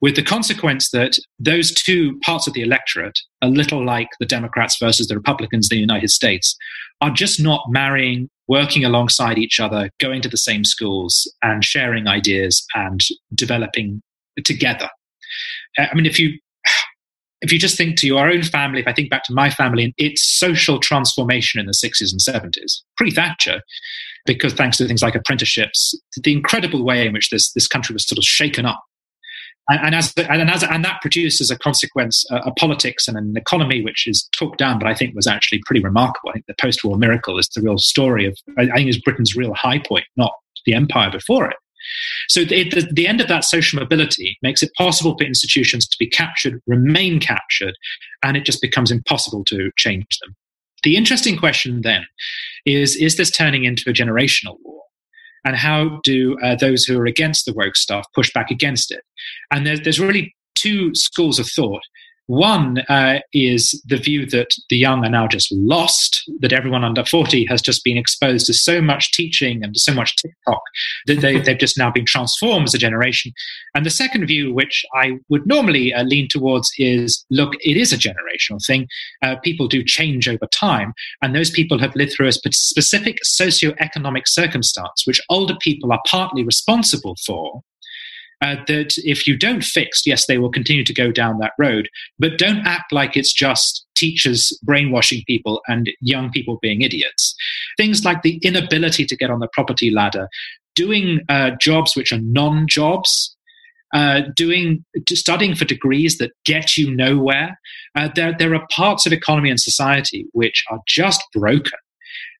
[0.00, 4.78] with the consequence that those two parts of the electorate, a little like the Democrats
[4.80, 6.56] versus the Republicans in the United States,
[7.00, 12.08] are just not marrying, working alongside each other, going to the same schools, and sharing
[12.08, 13.02] ideas and
[13.34, 14.02] developing
[14.44, 14.88] together.
[15.78, 16.38] Uh, I mean, if you
[17.42, 19.84] if you just think to your own family, if I think back to my family
[19.84, 23.62] and its social transformation in the 60s and 70s, pre Thatcher,
[24.26, 28.06] because thanks to things like apprenticeships, the incredible way in which this, this country was
[28.06, 28.82] sort of shaken up
[29.68, 33.82] and, as and as and that produces a consequence a, a, politics and an economy
[33.82, 36.30] which is talked down, but I think was actually pretty remarkable.
[36.30, 39.54] I think the post-war miracle is the real story of I think is Britain's real
[39.54, 40.32] high point, not
[40.66, 41.56] the empire before it.
[42.28, 46.06] So the, the, end of that social mobility makes it possible for institutions to be
[46.06, 47.74] captured, remain captured,
[48.22, 50.36] and it just becomes impossible to change them.
[50.82, 52.06] The interesting question then
[52.66, 54.82] is is this turning into a generational war?
[55.44, 59.02] And how do uh, those who are against the woke stuff push back against it?
[59.50, 61.82] And there's, there's really two schools of thought.
[62.30, 67.04] One uh, is the view that the young are now just lost, that everyone under
[67.04, 70.62] 40 has just been exposed to so much teaching and so much TikTok
[71.08, 73.32] that they, have just now been transformed as a generation.
[73.74, 77.92] And the second view, which I would normally uh, lean towards, is look, it is
[77.92, 78.86] a generational thing.
[79.22, 84.28] Uh, people do change over time, and those people have lived through a specific socio-economic
[84.28, 87.64] circumstance, which older people are partly responsible for
[88.42, 91.88] uh, that if you don't fix, yes, they will continue to go down that road,
[92.18, 97.34] but don't act like it's just teachers brainwashing people and young people being idiots.
[97.76, 100.28] Things like the inability to get on the property ladder,
[100.74, 103.36] doing uh, jobs which are non jobs.
[103.92, 107.58] uh, doing studying for degrees that get you nowhere.
[107.96, 111.78] Uh, there, there are parts of economy and society which are just broken.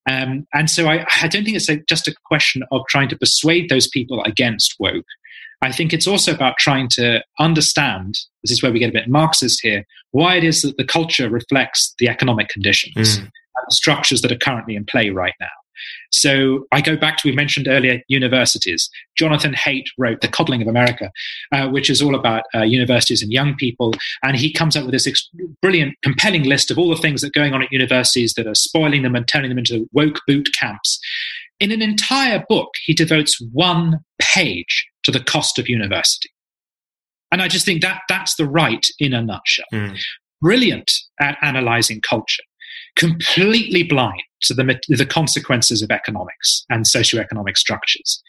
[0.09, 3.19] Um, and so I, I, don't think it's a, just a question of trying to
[3.19, 5.05] persuade those people against woke.
[5.63, 9.09] I think it's also about trying to understand this is where we get a bit
[9.09, 13.23] Marxist here why it is that the culture reflects the economic conditions mm.
[13.23, 13.31] and
[13.69, 15.47] the structures that are currently in play right now.
[16.13, 18.91] So I go back to, we mentioned earlier, universities.
[19.17, 21.11] Jonathan Haidt wrote The Coddling of America,
[21.53, 23.95] uh, which is all about uh, universities and young people.
[24.23, 25.31] And he comes up with this ex-
[25.63, 28.55] brilliant, compelling list of all the things that are going on at universities that are
[28.55, 31.01] spoiling them and turning them into woke boot camps.
[31.61, 36.31] In an entire book, he devotes one page to the cost of university.
[37.33, 39.67] And I just think that that's the right in a nutshell.
[39.73, 39.99] Mm.
[40.41, 40.91] Brilliant
[41.21, 42.43] at analyzing culture,
[42.97, 48.23] completely blind to the, the consequences of economics and socioeconomic structures.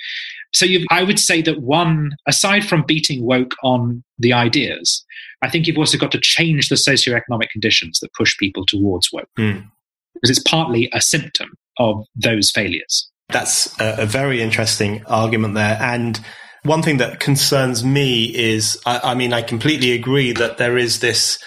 [0.53, 5.05] So I would say that one, aside from beating woke on the ideas,
[5.41, 9.29] I think you've also got to change the socioeconomic conditions that push people towards woke.
[9.39, 9.69] Mm.
[10.13, 13.09] Because it's partly a symptom of those failures.
[13.29, 15.77] That's a, a very interesting argument there.
[15.81, 16.19] And
[16.63, 20.99] one thing that concerns me is, I, I mean, I completely agree that there is
[20.99, 21.39] this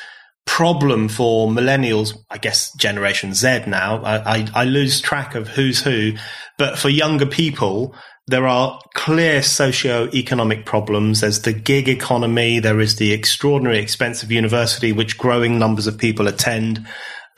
[0.46, 4.02] problem for millennials, I guess Generation Z now.
[4.02, 6.14] I, I, I, lose track of who's who,
[6.58, 7.94] but for younger people,
[8.26, 11.20] there are clear socio-economic problems.
[11.20, 12.58] There's the gig economy.
[12.58, 16.86] There is the extraordinary expensive university, which growing numbers of people attend.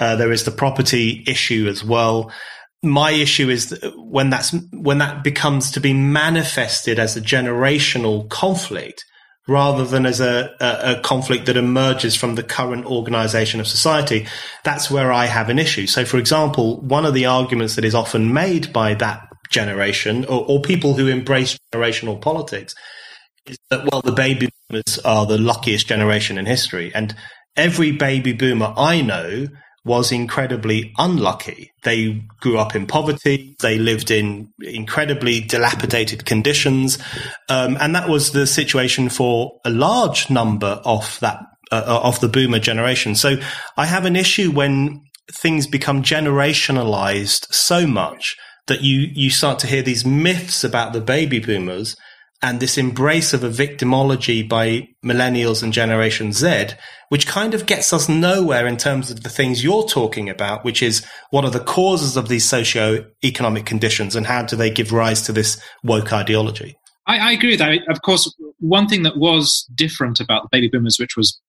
[0.00, 2.30] Uh, there is the property issue as well
[2.82, 8.28] my issue is that when that's when that becomes to be manifested as a generational
[8.28, 9.04] conflict
[9.48, 14.26] rather than as a, a, a, conflict that emerges from the current organization of society
[14.64, 15.86] that's where i have an issue.
[15.86, 20.44] So for example one of the arguments that is often made by that generation or,
[20.46, 22.74] or people who embrace generational politics
[23.46, 26.92] is that well the baby boomers are the luckiest generation in history.
[26.94, 27.14] And
[27.56, 29.46] every baby boomer i know
[29.86, 31.72] was incredibly unlucky.
[31.84, 33.56] They grew up in poverty.
[33.60, 36.98] They lived in incredibly dilapidated conditions.
[37.48, 42.28] Um, and that was the situation for a large number of that, uh, of the
[42.28, 43.14] boomer generation.
[43.14, 43.36] So
[43.76, 49.68] I have an issue when things become generationalized so much that you, you start to
[49.68, 51.96] hear these myths about the baby boomers
[52.42, 56.68] and this embrace of a victimology by millennials and Generation Z,
[57.08, 60.82] which kind of gets us nowhere in terms of the things you're talking about, which
[60.82, 65.22] is what are the causes of these socio-economic conditions and how do they give rise
[65.22, 66.76] to this woke ideology?
[67.06, 67.78] I, I agree with that.
[67.88, 71.40] Of course, one thing that was different about the baby boomers, which was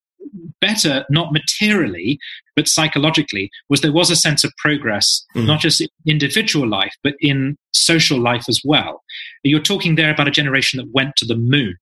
[0.62, 2.20] better, not materially,
[2.56, 5.46] but psychologically, was there was a sense of progress, mm.
[5.46, 9.04] not just in individual life, but in social life as well.
[9.44, 11.76] You're talking there about a generation that went to the moon.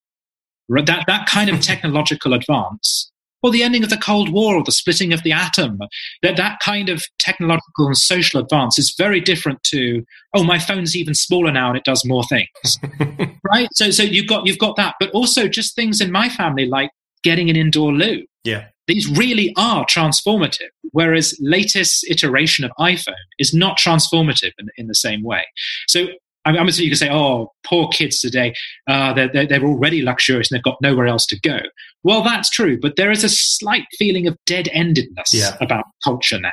[0.69, 3.11] That, that kind of technological advance,
[3.41, 5.79] or the ending of the Cold War, or the splitting of the atom,
[6.23, 10.03] that, that kind of technological and social advance is very different to,
[10.33, 12.79] oh, my phone's even smaller now and it does more things.
[13.43, 13.69] right?
[13.73, 16.89] So, so you've got, you've got that, but also just things in my family like
[17.23, 18.25] getting an indoor loo.
[18.45, 18.65] Yeah.
[18.87, 24.95] These really are transformative, whereas latest iteration of iPhone is not transformative in, in the
[24.95, 25.43] same way.
[25.87, 26.07] So
[26.45, 28.53] I'm, I'm you can say, oh, poor kids today,
[28.87, 31.59] uh, they're, they're, they're, already luxurious and they've got nowhere else to go.
[32.03, 35.57] Well, that's true, but there is a slight feeling of dead endedness yeah.
[35.59, 36.51] about culture now,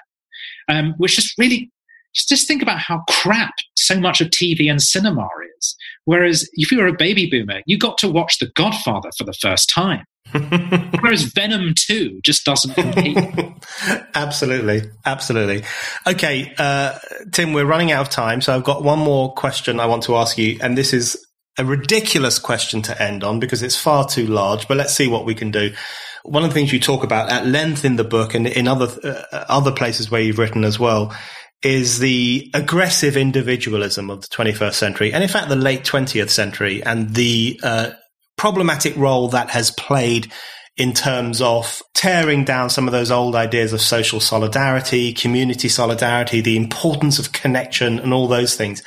[0.69, 1.71] um, which just really
[2.15, 5.29] just, just think about how crap so much of TV and cinema
[5.59, 5.77] is.
[6.05, 9.35] Whereas if you were a baby boomer, you got to watch The Godfather for the
[9.35, 10.05] first time.
[10.33, 13.19] Whereas Venom 2 just doesn't compete.
[14.15, 14.83] absolutely.
[15.05, 15.65] Absolutely.
[16.07, 16.99] Okay, uh,
[17.33, 18.41] Tim, we're running out of time.
[18.41, 20.59] So I've got one more question I want to ask you.
[20.63, 21.23] And this is
[21.59, 25.27] a ridiculous question to end on because it's far too large, but let's see what
[25.27, 25.73] we can do.
[26.25, 28.89] One of the things you talk about at length in the book and in other,
[29.05, 31.15] uh, other places where you've written as well
[31.63, 36.83] is the aggressive individualism of the 21st century, and in fact the late 20th century,
[36.83, 37.91] and the uh,
[38.43, 40.27] problematic role that has played
[40.77, 46.41] in terms of tearing down some of those old ideas of social solidarity, community solidarity,
[46.41, 48.83] the importance of connection, and all those things.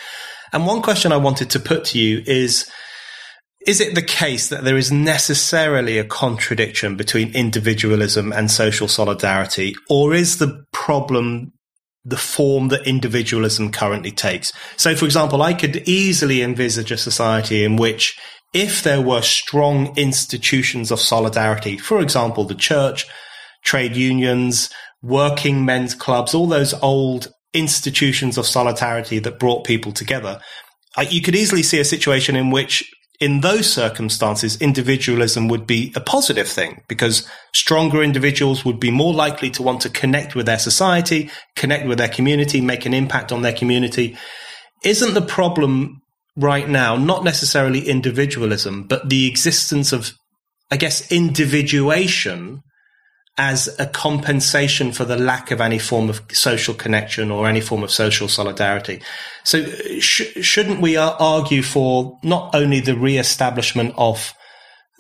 [0.52, 2.70] And one question I wanted to put to you is,
[3.66, 9.74] is it the case that there is necessarily a contradiction between individualism and social solidarity,
[9.90, 11.54] or is the problem
[12.04, 14.54] the form that individualism currently takes.
[14.78, 18.16] So, for example, I could easily envisage a society in which
[18.56, 23.06] if there were strong institutions of solidarity, for example, the church,
[23.66, 24.70] trade unions,
[25.04, 30.40] working men's clubs, all those old institutions of solidarity that brought people together,
[30.96, 32.90] uh, you could easily see a situation in which
[33.20, 39.14] in those circumstances, individualism would be a positive thing because stronger individuals would be more
[39.14, 43.34] likely to want to connect with their society, connect with their community, make an impact
[43.34, 44.18] on their community.
[44.84, 46.02] Isn't the problem
[46.36, 50.12] right now not necessarily individualism, but the existence of,
[50.72, 52.62] I guess, individuation
[53.38, 57.84] as a compensation for the lack of any form of social connection or any form
[57.84, 59.02] of social solidarity.
[59.44, 59.66] So
[60.00, 64.34] sh- shouldn't we argue for not only the re-establishment of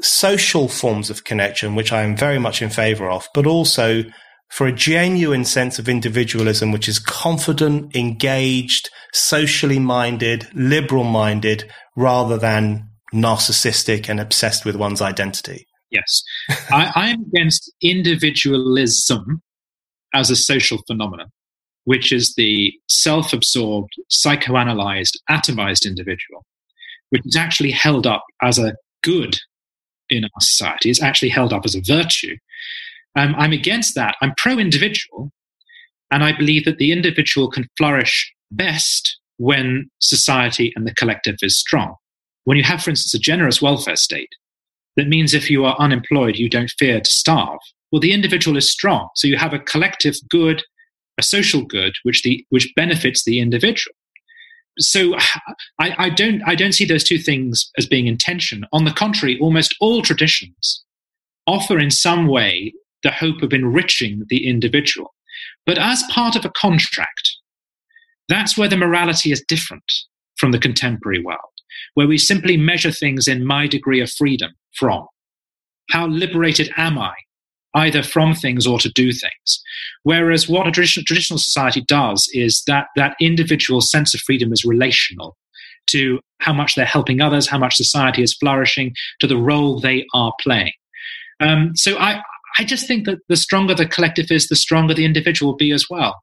[0.01, 4.03] social forms of connection, which I am very much in favor of, but also
[4.49, 12.37] for a genuine sense of individualism, which is confident, engaged, socially minded, liberal minded, rather
[12.37, 15.67] than narcissistic and obsessed with one's identity.
[15.91, 16.21] Yes.
[16.71, 19.41] I, am against individualism
[20.13, 21.27] as a social phenomenon,
[21.85, 26.45] which is the self absorbed, psychoanalyzed, atomized individual,
[27.09, 29.37] which is actually held up as a good
[30.09, 30.89] in our society.
[30.89, 32.35] It's actually held up as a virtue.
[33.15, 34.15] Um, I'm against that.
[34.21, 35.31] I'm pro individual,
[36.11, 41.57] and I believe that the individual can flourish best when society and the collective is
[41.57, 41.95] strong.
[42.45, 44.29] When you have, for instance, a generous welfare state,
[44.95, 47.59] that means if you are unemployed, you don't fear to starve.
[47.91, 49.09] Well, the individual is strong.
[49.15, 50.63] So you have a collective good,
[51.17, 53.93] a social good, which, the, which benefits the individual.
[54.77, 55.15] So
[55.79, 58.65] I, I, don't, I don't see those two things as being in tension.
[58.73, 60.83] On the contrary, almost all traditions
[61.47, 62.73] offer in some way
[63.05, 65.13] the hope of enriching the individual.
[65.65, 67.31] But as part of a contract,
[68.27, 69.83] that's where the morality is different
[70.37, 71.39] from the contemporary world,
[71.93, 75.05] where we simply measure things in my degree of freedom from?
[75.91, 77.13] How liberated am I,
[77.75, 79.61] either from things or to do things?
[80.01, 84.65] Whereas what a traditional, traditional society does is that that individual sense of freedom is
[84.65, 85.37] relational
[85.87, 90.07] to how much they're helping others, how much society is flourishing, to the role they
[90.15, 90.73] are playing.
[91.39, 92.21] Um, so I,
[92.57, 95.71] I just think that the stronger the collective is, the stronger the individual will be
[95.71, 96.15] as well.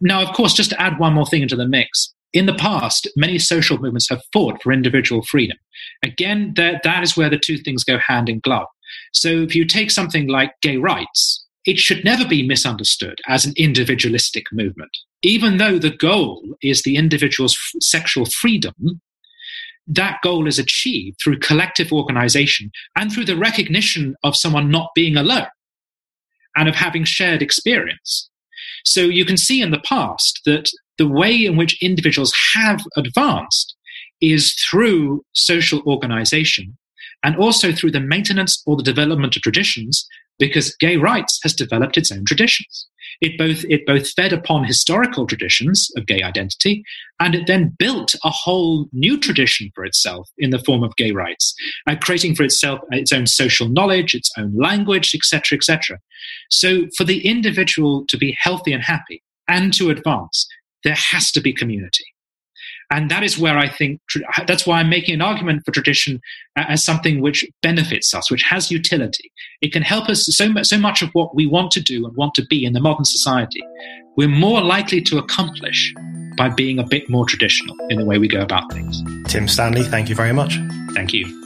[0.00, 3.08] Now, of course, just to add one more thing into the mix, in the past,
[3.16, 5.56] many social movements have fought for individual freedom.
[6.04, 8.66] Again, that, that is where the two things go hand in glove.
[9.12, 13.54] So if you take something like gay rights, it should never be misunderstood as an
[13.56, 14.90] individualistic movement.
[15.22, 19.00] Even though the goal is the individual's f- sexual freedom,
[19.86, 25.16] that goal is achieved through collective organization and through the recognition of someone not being
[25.16, 25.46] alone
[26.56, 28.30] and of having shared experience.
[28.84, 33.74] So you can see in the past that the way in which individuals have advanced
[34.20, 36.76] is through social organization
[37.22, 40.06] and also through the maintenance or the development of traditions
[40.38, 42.86] because gay rights has developed its own traditions
[43.20, 46.84] it both it both fed upon historical traditions of gay identity
[47.20, 51.12] and it then built a whole new tradition for itself in the form of gay
[51.12, 51.54] rights
[51.88, 55.98] uh, creating for itself its own social knowledge its own language etc etc
[56.50, 60.46] so for the individual to be healthy and happy and to advance
[60.86, 62.04] there has to be community.
[62.90, 64.00] And that is where I think
[64.46, 66.20] that's why I'm making an argument for tradition
[66.56, 69.32] uh, as something which benefits us, which has utility.
[69.60, 72.16] It can help us so much, so much of what we want to do and
[72.16, 73.62] want to be in the modern society.
[74.16, 75.92] We're more likely to accomplish
[76.36, 79.02] by being a bit more traditional in the way we go about things.
[79.26, 80.58] Tim Stanley, thank you very much.
[80.92, 81.45] Thank you.